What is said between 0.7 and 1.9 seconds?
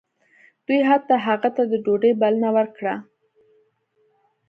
حتی هغه ته د